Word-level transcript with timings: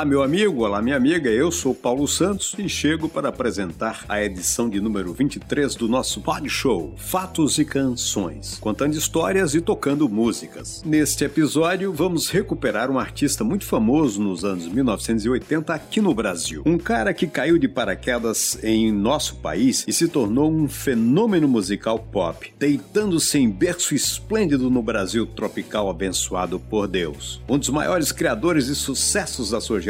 Olá, 0.00 0.06
meu 0.06 0.22
amigo, 0.22 0.64
olá, 0.64 0.80
minha 0.80 0.96
amiga. 0.96 1.28
Eu 1.28 1.52
sou 1.52 1.74
Paulo 1.74 2.08
Santos 2.08 2.54
e 2.58 2.66
chego 2.70 3.06
para 3.06 3.28
apresentar 3.28 4.02
a 4.08 4.24
edição 4.24 4.66
de 4.66 4.80
número 4.80 5.12
23 5.12 5.74
do 5.74 5.86
nosso 5.90 6.22
Pod 6.22 6.48
Show 6.48 6.94
Fatos 6.96 7.58
e 7.58 7.66
Canções, 7.66 8.56
contando 8.62 8.94
histórias 8.94 9.54
e 9.54 9.60
tocando 9.60 10.08
músicas. 10.08 10.82
Neste 10.86 11.24
episódio, 11.24 11.92
vamos 11.92 12.30
recuperar 12.30 12.90
um 12.90 12.98
artista 12.98 13.44
muito 13.44 13.66
famoso 13.66 14.22
nos 14.22 14.42
anos 14.42 14.66
1980 14.68 15.74
aqui 15.74 16.00
no 16.00 16.14
Brasil. 16.14 16.62
Um 16.64 16.78
cara 16.78 17.12
que 17.12 17.26
caiu 17.26 17.58
de 17.58 17.68
paraquedas 17.68 18.58
em 18.64 18.90
nosso 18.90 19.36
país 19.36 19.84
e 19.86 19.92
se 19.92 20.08
tornou 20.08 20.50
um 20.50 20.66
fenômeno 20.66 21.46
musical 21.46 21.98
pop, 21.98 22.50
deitando-se 22.58 23.36
em 23.36 23.50
berço 23.50 23.94
esplêndido 23.94 24.70
no 24.70 24.82
Brasil 24.82 25.26
tropical 25.26 25.90
abençoado 25.90 26.58
por 26.58 26.88
Deus. 26.88 27.42
Um 27.46 27.58
dos 27.58 27.68
maiores 27.68 28.10
criadores 28.12 28.64
de 28.64 28.74
sucessos 28.74 29.50
da 29.50 29.60
sua 29.60 29.78
geração. 29.78 29.89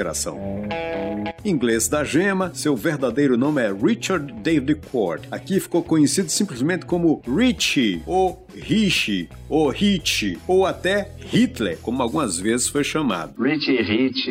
Inglês 1.44 1.88
da 1.88 2.04
gema, 2.04 2.52
seu 2.54 2.76
verdadeiro 2.76 3.36
nome 3.36 3.62
é 3.62 3.72
Richard 3.72 4.32
David 4.42 4.80
Cord. 4.90 5.26
Aqui 5.30 5.58
ficou 5.58 5.82
conhecido 5.82 6.28
simplesmente 6.28 6.84
como 6.84 7.22
Richie 7.26 8.02
ou 8.06 8.46
Rich, 8.54 9.28
ou 9.48 9.68
Hit, 9.68 10.38
ou 10.46 10.66
até 10.66 11.12
Hitler, 11.18 11.78
como 11.82 12.02
algumas 12.02 12.38
vezes 12.38 12.68
foi 12.68 12.84
chamado. 12.84 13.40
Richie, 13.40 13.82
Hit, 13.82 14.30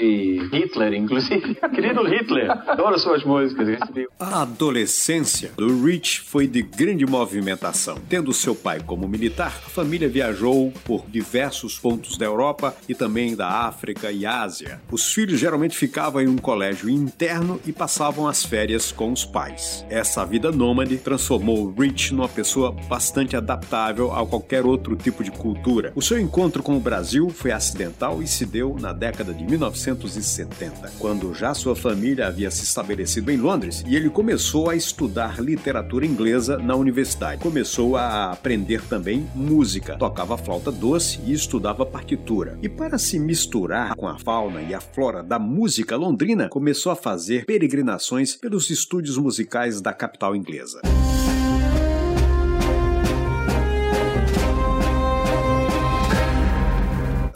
Hitler, 0.51 0.93
inclusive. 0.93 1.55
Querido 1.73 2.03
Hitler, 2.03 2.51
adoro 2.69 2.99
suas 2.99 3.23
músicas. 3.23 3.79
A 4.19 4.41
adolescência 4.41 5.51
do 5.55 5.83
Rich 5.83 6.21
foi 6.21 6.47
de 6.47 6.61
grande 6.61 7.05
movimentação. 7.05 7.97
Tendo 8.09 8.33
seu 8.33 8.55
pai 8.55 8.81
como 8.85 9.07
militar, 9.07 9.53
a 9.65 9.69
família 9.69 10.07
viajou 10.07 10.71
por 10.83 11.05
diversos 11.07 11.77
pontos 11.77 12.17
da 12.17 12.25
Europa 12.25 12.75
e 12.87 12.93
também 12.93 13.35
da 13.35 13.47
África 13.47 14.11
e 14.11 14.25
Ásia. 14.25 14.81
Os 14.91 15.13
filhos 15.13 15.39
geralmente 15.39 15.58
ficavam 15.67 16.21
em 16.21 16.27
um 16.27 16.37
colégio 16.37 16.89
interno 16.89 17.59
e 17.65 17.73
passavam 17.73 18.27
as 18.27 18.45
férias 18.45 18.91
com 18.91 19.11
os 19.11 19.25
pais. 19.25 19.85
Essa 19.89 20.23
vida 20.23 20.51
nômade 20.51 20.97
transformou 20.97 21.73
Rich 21.77 22.13
numa 22.13 22.29
pessoa 22.29 22.71
bastante 22.71 23.35
adaptável 23.35 24.13
a 24.13 24.25
qualquer 24.25 24.65
outro 24.65 24.95
tipo 24.95 25.23
de 25.23 25.31
cultura. 25.31 25.91
O 25.95 26.01
seu 26.01 26.19
encontro 26.19 26.61
com 26.61 26.77
o 26.77 26.79
Brasil 26.79 27.29
foi 27.29 27.51
acidental 27.51 28.21
e 28.21 28.27
se 28.27 28.45
deu 28.45 28.77
na 28.79 28.93
década 28.93 29.33
de 29.33 29.43
1970, 29.43 30.91
quando 30.99 31.33
já 31.33 31.53
sua 31.53 31.75
família 31.75 32.27
havia 32.27 32.51
se 32.51 32.63
estabelecido 32.63 33.31
em 33.31 33.37
Londres 33.37 33.83
e 33.87 33.95
ele 33.95 34.09
começou 34.09 34.69
a 34.69 34.75
estudar 34.75 35.41
literatura 35.41 36.05
inglesa 36.05 36.57
na 36.57 36.75
universidade. 36.75 37.41
Começou 37.41 37.97
a 37.97 38.31
aprender 38.31 38.81
também 38.83 39.27
música, 39.33 39.97
tocava 39.97 40.37
flauta 40.37 40.71
doce 40.71 41.19
e 41.25 41.33
estudava 41.33 41.85
partitura. 41.85 42.57
E 42.61 42.69
para 42.69 42.97
se 42.97 43.17
misturar 43.19 43.95
com 43.95 44.07
a 44.07 44.17
fauna 44.19 44.61
e 44.61 44.73
a 44.73 44.81
flora 44.81 45.23
da 45.23 45.39
música 45.49 45.95
londrina, 45.97 46.47
começou 46.47 46.91
a 46.91 46.95
fazer 46.95 47.45
peregrinações 47.45 48.35
pelos 48.35 48.69
estúdios 48.69 49.17
musicais 49.17 49.81
da 49.81 49.91
capital 49.91 50.35
inglesa. 50.35 50.81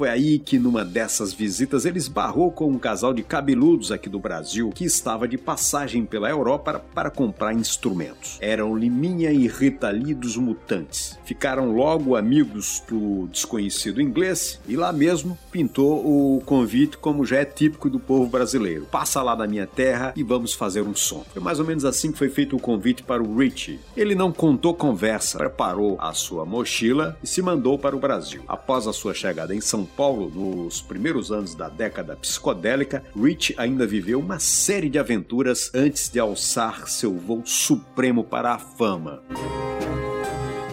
Foi 0.03 0.09
aí 0.09 0.37
que, 0.37 0.59
numa 0.59 0.83
dessas 0.83 1.31
visitas, 1.31 1.85
ele 1.85 1.97
esbarrou 1.97 2.51
com 2.51 2.67
um 2.67 2.77
casal 2.77 3.13
de 3.13 3.23
cabeludos 3.23 3.89
aqui 3.89 4.09
do 4.09 4.19
Brasil 4.19 4.69
que 4.75 4.83
estava 4.83 5.29
de 5.29 5.37
passagem 5.37 6.05
pela 6.05 6.29
Europa 6.29 6.83
para 6.93 7.09
comprar 7.09 7.53
instrumentos. 7.53 8.37
Eram 8.41 8.75
Liminha 8.75 9.31
e 9.31 9.47
Rita 9.47 9.89
Lee 9.89 10.13
dos 10.13 10.35
Mutantes. 10.35 11.17
Ficaram 11.23 11.73
logo 11.73 12.17
amigos 12.17 12.83
do 12.85 13.29
desconhecido 13.31 14.01
inglês 14.01 14.59
e 14.67 14.75
lá 14.75 14.91
mesmo 14.91 15.37
pintou 15.49 16.05
o 16.05 16.41
convite, 16.41 16.97
como 16.97 17.25
já 17.25 17.37
é 17.37 17.45
típico 17.45 17.89
do 17.89 17.97
povo 17.97 18.27
brasileiro. 18.29 18.85
Passa 18.91 19.23
lá 19.23 19.37
na 19.37 19.47
minha 19.47 19.65
terra 19.65 20.11
e 20.17 20.21
vamos 20.21 20.53
fazer 20.53 20.81
um 20.81 20.93
som. 20.93 21.23
Foi 21.31 21.41
mais 21.41 21.61
ou 21.61 21.65
menos 21.65 21.85
assim 21.85 22.11
que 22.11 22.17
foi 22.17 22.27
feito 22.27 22.57
o 22.57 22.59
convite 22.59 23.03
para 23.03 23.23
o 23.23 23.37
Richie. 23.37 23.79
Ele 23.95 24.15
não 24.15 24.33
contou 24.33 24.73
conversa, 24.73 25.37
preparou 25.37 25.95
a 25.97 26.11
sua 26.11 26.45
mochila 26.45 27.17
e 27.23 27.27
se 27.27 27.41
mandou 27.41 27.79
para 27.79 27.95
o 27.95 27.99
Brasil. 27.99 28.43
Após 28.49 28.85
a 28.85 28.91
sua 28.91 29.13
chegada 29.13 29.55
em 29.55 29.61
São 29.61 29.85
Paulo, 29.95 30.29
nos 30.29 30.81
primeiros 30.81 31.31
anos 31.31 31.55
da 31.55 31.69
década 31.69 32.15
psicodélica, 32.15 33.03
Rich 33.15 33.53
ainda 33.57 33.85
viveu 33.85 34.19
uma 34.19 34.39
série 34.39 34.89
de 34.89 34.99
aventuras 34.99 35.71
antes 35.73 36.09
de 36.09 36.19
alçar 36.19 36.87
seu 36.87 37.13
voo 37.13 37.43
supremo 37.45 38.23
para 38.23 38.53
a 38.53 38.59
fama. 38.59 39.23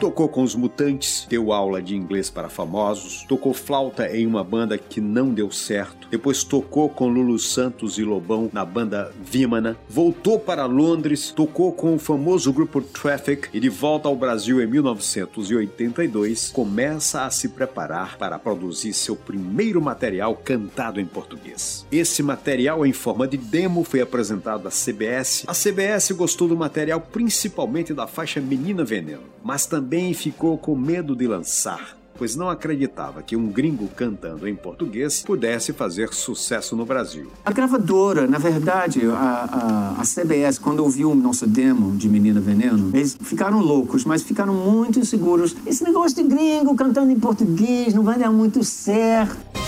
Tocou 0.01 0.31
com 0.31 0.43
os 0.43 0.55
Mutantes, 0.55 1.27
deu 1.29 1.53
aula 1.53 1.83
de 1.83 1.95
inglês 1.95 2.31
para 2.31 2.49
famosos, 2.49 3.23
tocou 3.29 3.53
flauta 3.53 4.09
em 4.09 4.27
uma 4.27 4.43
banda 4.43 4.79
que 4.79 4.99
não 4.99 5.29
deu 5.29 5.51
certo, 5.51 6.09
depois 6.11 6.43
tocou 6.43 6.89
com 6.89 7.07
Lulu 7.07 7.39
Santos 7.39 7.99
e 7.99 8.03
Lobão 8.03 8.49
na 8.51 8.65
banda 8.65 9.13
Vimana, 9.23 9.77
voltou 9.87 10.41
para 10.41 10.65
Londres, 10.65 11.31
tocou 11.31 11.71
com 11.71 11.95
o 11.95 11.99
famoso 11.99 12.51
grupo 12.51 12.81
Traffic 12.81 13.51
e 13.53 13.61
de 13.61 13.69
volta 13.69 14.09
ao 14.09 14.17
Brasil 14.17 14.63
em 14.63 14.67
1982 14.67 16.51
começa 16.51 17.27
a 17.27 17.31
se 17.31 17.51
preparar 17.51 18.17
para 18.17 18.39
produzir 18.39 18.95
seu 18.95 19.15
primeiro 19.15 19.83
material 19.83 20.35
cantado 20.35 20.99
em 20.99 21.05
português. 21.05 21.87
Esse 21.93 22.23
material 22.23 22.87
em 22.87 22.93
forma 22.95 23.29
de 23.29 23.37
demo 23.37 23.85
foi 23.85 24.01
apresentado 24.01 24.67
à 24.67 24.71
CBS. 24.71 25.45
A 25.47 25.53
CBS 25.53 26.11
gostou 26.13 26.49
do 26.49 26.57
material 26.57 27.03
principalmente 27.03 27.93
da 27.93 28.07
faixa 28.07 28.41
Menina 28.41 28.83
Veneno, 28.83 29.25
mas 29.45 29.67
também 29.67 29.90
também 29.91 30.15
ficou 30.15 30.57
com 30.57 30.77
medo 30.77 31.17
de 31.17 31.27
lançar, 31.27 31.97
pois 32.17 32.37
não 32.37 32.49
acreditava 32.49 33.25
que 33.25 33.35
um 33.35 33.49
gringo 33.49 33.89
cantando 33.89 34.47
em 34.47 34.55
português 34.55 35.21
pudesse 35.21 35.73
fazer 35.73 36.15
sucesso 36.15 36.77
no 36.77 36.87
Brasil. 36.87 37.29
A 37.45 37.51
gravadora, 37.51 38.25
na 38.25 38.39
verdade, 38.39 39.05
a, 39.07 39.97
a, 39.97 40.01
a 40.01 40.05
CBS, 40.05 40.61
quando 40.61 40.79
ouviu 40.79 41.11
o 41.11 41.15
nosso 41.17 41.45
demo 41.45 41.97
de 41.97 42.09
Menina 42.09 42.39
Veneno, 42.39 42.97
eles 42.97 43.19
ficaram 43.21 43.59
loucos, 43.59 44.05
mas 44.05 44.23
ficaram 44.23 44.55
muito 44.55 45.01
inseguros. 45.01 45.57
Esse 45.67 45.83
negócio 45.83 46.23
de 46.23 46.23
gringo 46.23 46.77
cantando 46.77 47.11
em 47.11 47.19
português 47.19 47.93
não 47.93 48.05
vai 48.05 48.17
dar 48.17 48.31
muito 48.31 48.63
certo. 48.63 49.60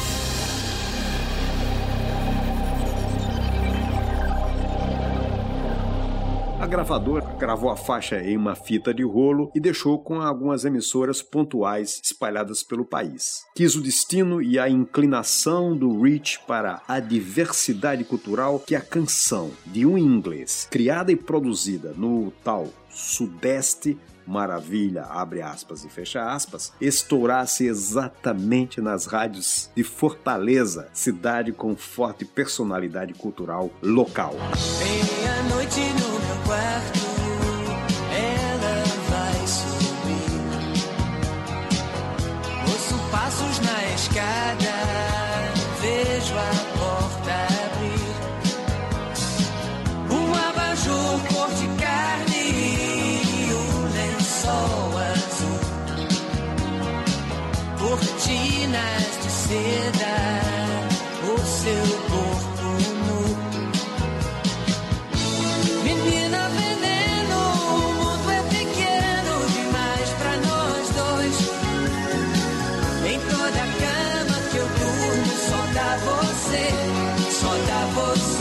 A 6.63 6.67
gravadora 6.69 7.27
gravou 7.41 7.71
a 7.71 7.77
faixa 7.77 8.23
em 8.23 8.37
uma 8.37 8.55
fita 8.55 8.95
de 8.95 9.03
rolo 9.03 9.51
e 9.53 9.59
deixou 9.59 9.99
com 9.99 10.21
algumas 10.21 10.65
emissoras 10.65 11.21
pontuais 11.21 12.01
espalhadas 12.05 12.63
pelo 12.63 12.85
país. 12.85 13.45
Quis 13.53 13.75
o 13.75 13.83
destino 13.83 14.41
e 14.41 14.61
a 14.61 14.69
inclinação 14.69 15.77
do 15.77 16.01
Rich 16.01 16.39
para 16.47 16.81
a 16.87 17.01
diversidade 17.01 18.05
cultural 18.05 18.61
que 18.61 18.77
a 18.77 18.81
canção 18.81 19.51
de 19.67 19.85
um 19.85 19.99
inglês, 19.99 20.69
criada 20.71 21.11
e 21.11 21.17
produzida 21.17 21.95
no 21.97 22.33
tal 22.45 22.69
Sudeste 22.93 23.99
maravilha, 24.27 25.05
abre 25.05 25.43
aspas 25.43 25.85
e 25.85 25.89
fecha 25.89 26.33
aspas, 26.33 26.73
estourasse 26.81 27.67
exatamente 27.67 28.81
nas 28.81 29.07
rádios 29.07 29.71
de 29.75 29.83
Fortaleza, 29.83 30.89
cidade 30.93 31.53
com 31.53 31.77
forte 31.77 32.25
personalidade 32.25 33.15
cultural 33.15 33.71
local. 33.83 34.35
Meia-noite 34.79 35.81
no 35.81 36.11
meu 36.11 36.45
quarto, 36.47 37.12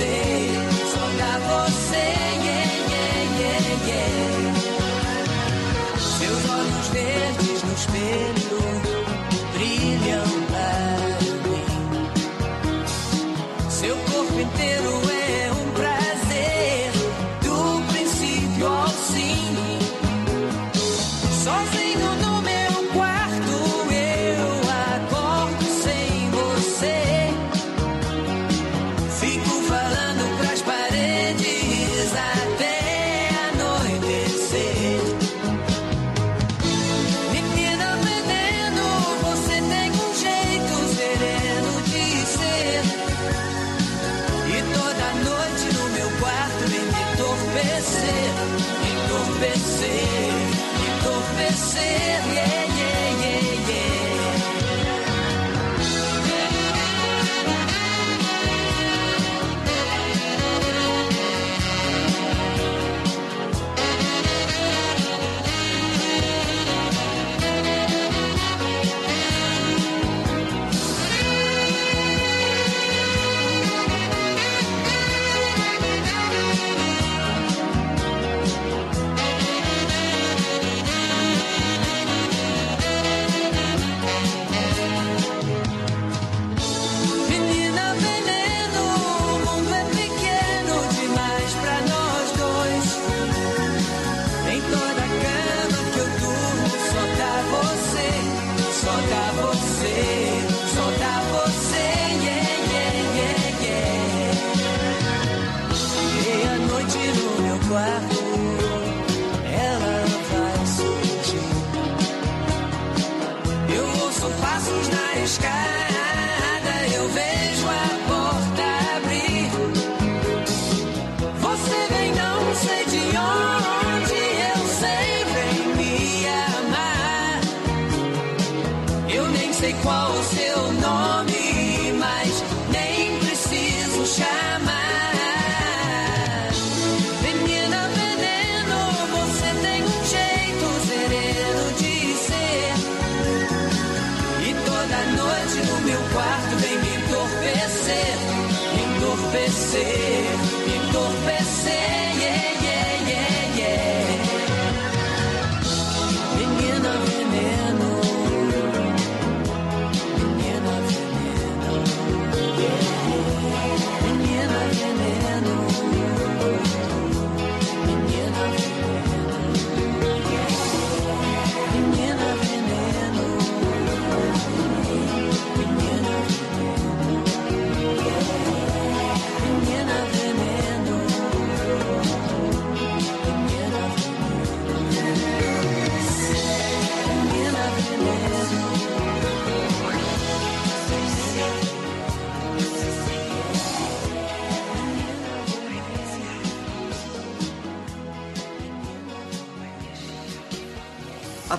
você, 0.01 0.41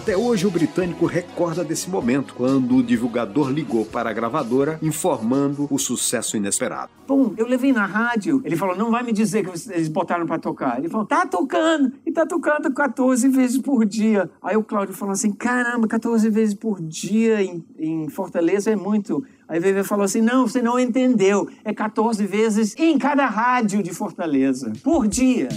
Até 0.02 0.16
hoje, 0.16 0.44
o 0.48 0.50
britânico 0.50 1.06
recorda 1.06 1.62
desse 1.62 1.88
momento, 1.88 2.34
quando 2.34 2.74
o 2.74 2.82
divulgador 2.82 3.48
ligou 3.52 3.84
para 3.84 4.10
a 4.10 4.12
gravadora 4.12 4.76
informando 4.82 5.68
o 5.70 5.78
sucesso 5.78 6.36
inesperado. 6.36 6.90
Bom, 7.06 7.32
eu 7.36 7.46
levei 7.46 7.72
na 7.72 7.86
rádio, 7.86 8.42
ele 8.44 8.56
falou, 8.56 8.76
não 8.76 8.90
vai 8.90 9.04
me 9.04 9.12
dizer 9.12 9.44
que 9.44 9.70
eles 9.70 9.86
botaram 9.86 10.26
para 10.26 10.40
tocar. 10.40 10.76
Ele 10.80 10.88
falou, 10.88 11.06
tá 11.06 11.24
tocando, 11.24 11.92
e 12.04 12.10
tá 12.10 12.26
tocando 12.26 12.74
14 12.74 13.28
vezes 13.28 13.58
por 13.58 13.84
dia. 13.84 14.28
Aí 14.42 14.56
o 14.56 14.64
Cláudio 14.64 14.92
falou 14.92 15.12
assim, 15.12 15.30
caramba, 15.30 15.86
14 15.86 16.28
vezes 16.30 16.54
por 16.54 16.82
dia 16.82 17.40
em, 17.40 17.64
em 17.78 18.08
Fortaleza 18.08 18.72
é 18.72 18.76
muito. 18.76 19.24
Aí 19.46 19.60
o 19.60 19.62
VV 19.62 19.84
falou 19.84 20.04
assim, 20.04 20.20
não, 20.20 20.48
você 20.48 20.60
não 20.60 20.80
entendeu, 20.80 21.48
é 21.64 21.72
14 21.72 22.26
vezes 22.26 22.74
em 22.76 22.98
cada 22.98 23.26
rádio 23.26 23.80
de 23.84 23.94
Fortaleza, 23.94 24.72
por 24.82 25.06
dia. 25.06 25.48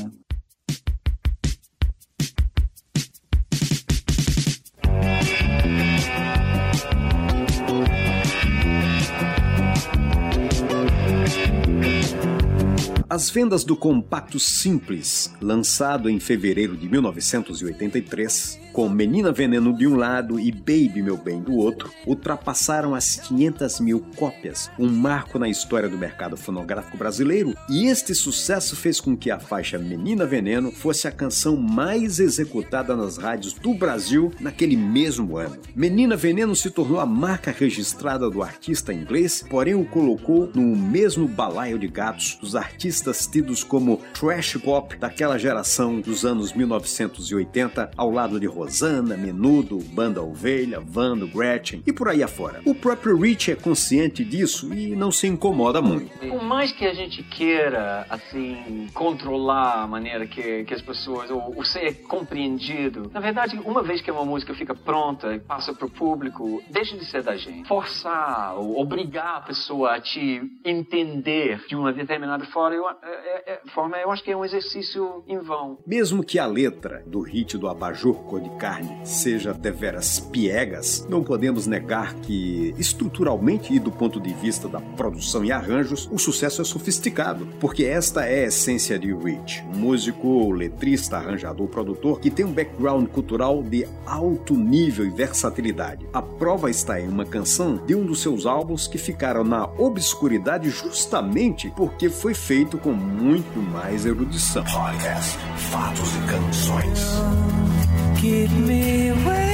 As 13.16 13.30
vendas 13.30 13.64
do 13.64 13.78
compacto 13.78 14.38
Simples, 14.38 15.34
lançado 15.40 16.10
em 16.10 16.20
fevereiro 16.20 16.76
de 16.76 16.90
1983, 16.90 18.60
com 18.76 18.90
Menina 18.90 19.32
Veneno 19.32 19.72
de 19.72 19.88
um 19.88 19.96
lado 19.96 20.38
e 20.38 20.52
Baby 20.52 21.02
Meu 21.02 21.16
Bem 21.16 21.42
do 21.42 21.56
outro, 21.56 21.90
ultrapassaram 22.06 22.94
as 22.94 23.16
500 23.22 23.80
mil 23.80 24.06
cópias, 24.18 24.70
um 24.78 24.90
marco 24.90 25.40
na 25.40 25.48
história 25.48 25.88
do 25.88 25.98
mercado 25.98 26.36
fonográfico 26.36 26.98
brasileiro, 26.98 27.56
e 27.70 27.86
este 27.86 28.14
sucesso 28.14 28.76
fez 28.76 29.00
com 29.00 29.16
que 29.16 29.32
a 29.32 29.40
faixa 29.40 29.78
Menina 29.78 30.26
Veneno 30.26 30.74
fosse 30.74 31.08
a 31.08 31.12
canção 31.12 31.56
mais 31.56 32.20
executada 32.20 32.98
nas 32.98 33.16
rádios 33.16 33.54
do 33.54 33.74
Brasil 33.74 34.30
naquele 34.42 34.76
mesmo 34.76 35.38
ano. 35.38 35.56
Menina 35.74 36.18
Veneno 36.18 36.54
se 36.54 36.70
tornou 36.70 37.00
a 37.00 37.06
marca 37.06 37.52
registrada 37.52 38.30
do 38.30 38.44
artista 38.44 38.94
inglês, 38.94 39.42
porém 39.50 39.76
o 39.76 39.86
colocou 39.86 40.52
no 40.54 40.76
mesmo 40.76 41.30
balaio 41.30 41.80
de 41.80 41.88
gatos 41.88 42.38
dos 42.42 42.58
artistas 42.58 43.26
tidos 43.26 43.64
como 43.64 44.02
trash 44.14 44.58
pop 44.58 44.98
daquela 44.98 45.38
geração 45.38 46.02
dos 46.02 46.26
anos 46.26 46.52
1980, 46.52 47.92
ao 47.96 48.12
lado 48.12 48.38
de 48.38 48.48
Rosana, 48.66 49.16
Menudo, 49.16 49.78
Banda 49.94 50.24
Ovelha, 50.24 50.80
Vando, 50.80 51.28
Gretchen 51.28 51.84
e 51.86 51.94
por 51.94 52.10
aí 52.10 52.24
afora. 52.24 52.62
O 52.66 52.74
próprio 52.74 53.16
Rich 53.16 53.52
é 53.52 53.56
consciente 53.56 54.26
disso 54.26 54.74
e 54.74 54.96
não 54.96 55.12
se 55.12 55.28
incomoda 55.28 55.82
muito. 55.82 56.10
Por 56.18 56.44
mais 56.44 56.72
que 56.72 56.84
a 56.84 56.94
gente 56.94 57.22
queira, 57.22 58.08
assim, 58.10 58.88
controlar 58.94 59.84
a 59.84 59.88
maneira 59.88 60.26
que, 60.26 60.64
que 60.64 60.74
as 60.74 60.82
pessoas, 60.82 61.30
ou, 61.30 61.56
ou 61.56 61.64
ser 61.64 62.02
compreendido, 62.08 63.12
na 63.14 63.20
verdade, 63.20 63.56
uma 63.64 63.84
vez 63.84 64.02
que 64.02 64.10
uma 64.10 64.26
música 64.26 64.56
fica 64.56 64.74
pronta 64.74 65.36
e 65.36 65.40
passa 65.40 65.72
para 65.72 65.86
o 65.86 65.90
público, 65.90 66.64
deixa 66.70 66.98
de 66.98 67.06
ser 67.06 67.22
da 67.22 67.36
gente. 67.36 67.68
Forçar 67.68 68.56
ou 68.58 68.80
obrigar 68.82 69.38
a 69.38 69.42
pessoa 69.42 69.96
a 69.96 70.02
te 70.02 70.42
entender 70.66 71.64
de 71.68 71.76
uma 71.76 71.94
determinada 71.94 72.44
forma, 72.46 72.76
eu, 72.76 72.90
é, 72.90 72.96
é, 73.04 73.54
é, 73.54 73.62
forma, 73.74 73.98
eu 73.98 74.12
acho 74.12 74.24
que 74.24 74.32
é 74.32 74.36
um 74.36 74.44
exercício 74.44 75.24
em 75.28 75.38
vão. 75.38 75.78
Mesmo 75.86 76.24
que 76.24 76.40
a 76.40 76.48
letra 76.48 77.04
do 77.06 77.22
hit 77.22 77.58
do 77.60 77.68
Abajur 77.68 78.16
cor 78.24 78.42
de 78.42 78.50
carne 78.58 78.98
seja 79.04 79.54
deveras 79.54 80.20
piegas, 80.20 81.06
não 81.10 81.24
podemos 81.24 81.68
negar 81.68 82.14
que, 82.16 82.74
estruturalmente 82.78 83.74
e 83.74 83.80
do 83.80 83.92
ponto 83.92 84.20
de 84.20 84.34
vista 84.34 84.68
da 84.68 84.80
produção 84.80 85.44
e 85.44 85.52
arranjos, 85.52 86.10
o 86.12 86.18
sucesso 86.18 86.62
é 86.62 86.66
sofisticado, 86.66 87.48
porque 87.60 87.84
esta 87.86 88.26
é 88.26 88.44
a 88.44 88.48
essência 88.48 88.98
de 88.98 89.14
Rich, 89.14 89.64
um 89.74 89.78
músico, 89.78 90.52
letrista, 90.52 91.18
arranjador, 91.18 91.68
produtor 91.68 92.20
que 92.20 92.32
tem 92.32 92.46
um 92.46 92.52
background 92.52 93.08
cultural 93.08 93.62
de 93.62 93.88
alto 94.06 94.56
nível 94.56 95.06
e 95.06 95.10
versatilidade. 95.10 96.06
A 96.14 96.22
prova 96.22 96.70
está 96.70 97.00
em 97.00 97.08
uma 97.08 97.26
canção 97.26 97.78
de 97.86 97.96
um 97.96 98.06
dos 98.06 98.22
seus 98.22 98.46
álbuns 98.46 98.88
que 98.88 98.98
ficaram 98.98 99.44
na 99.44 99.66
obscuridade 99.78 100.70
justamente 100.70 101.72
porque 101.76 102.10
foi 102.10 102.34
feito 102.34 102.78
com 102.78 102.94
muito 102.94 103.60
mais 103.60 104.06
erudição. 104.06 104.64
Podcast 104.64 105.38
Fatos 105.72 106.10
e 106.16 106.20
Canções. 106.28 108.05
Keep 108.18 108.50
me 108.52 109.12
waiting 109.12 109.45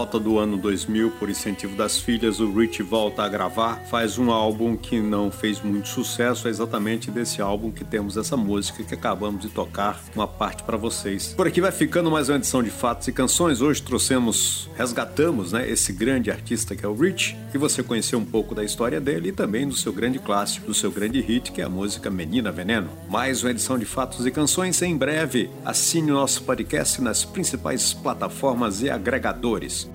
volta 0.00 0.18
do 0.18 0.38
ano 0.38 0.56
2000, 0.56 1.10
por 1.18 1.28
incentivo 1.28 1.76
das 1.76 1.98
filhas, 1.98 2.40
o 2.40 2.50
Rich 2.50 2.82
volta 2.82 3.22
a 3.22 3.28
gravar, 3.28 3.82
faz 3.90 4.16
um 4.16 4.30
álbum 4.30 4.74
que 4.74 4.98
não 4.98 5.30
fez 5.30 5.60
muito 5.60 5.90
sucesso, 5.90 6.48
é 6.48 6.50
exatamente 6.50 7.10
desse 7.10 7.42
álbum 7.42 7.70
que 7.70 7.84
temos 7.84 8.16
essa 8.16 8.34
música 8.34 8.82
que 8.82 8.94
acabamos 8.94 9.42
de 9.42 9.50
tocar 9.50 10.02
uma 10.14 10.26
parte 10.26 10.62
para 10.62 10.78
vocês. 10.78 11.34
Por 11.36 11.46
aqui 11.46 11.60
vai 11.60 11.70
ficando 11.70 12.10
mais 12.10 12.30
uma 12.30 12.38
edição 12.38 12.62
de 12.62 12.70
Fatos 12.70 13.08
e 13.08 13.12
Canções. 13.12 13.60
Hoje 13.60 13.82
trouxemos, 13.82 14.70
resgatamos, 14.74 15.52
né, 15.52 15.68
esse 15.68 15.92
grande 15.92 16.30
artista 16.30 16.74
que 16.74 16.82
é 16.82 16.88
o 16.88 16.94
Rich, 16.94 17.36
e 17.52 17.58
você 17.58 17.82
conheceu 17.82 18.18
um 18.18 18.24
pouco 18.24 18.54
da 18.54 18.64
história 18.64 19.02
dele 19.02 19.28
e 19.28 19.32
também 19.32 19.68
do 19.68 19.76
seu 19.76 19.92
grande 19.92 20.18
clássico, 20.18 20.66
do 20.66 20.72
seu 20.72 20.90
grande 20.90 21.20
hit, 21.20 21.52
que 21.52 21.60
é 21.60 21.64
a 21.64 21.68
música 21.68 22.08
Menina 22.08 22.50
Veneno. 22.50 22.88
Mais 23.06 23.42
uma 23.42 23.50
edição 23.50 23.78
de 23.78 23.84
Fatos 23.84 24.24
e 24.24 24.30
Canções 24.30 24.80
em 24.80 24.96
breve. 24.96 25.50
Assine 25.62 26.10
o 26.10 26.14
nosso 26.14 26.42
podcast 26.44 27.02
nas 27.02 27.22
principais 27.22 27.92
plataformas 27.92 28.80
e 28.80 28.88
agregadores. 28.88 29.89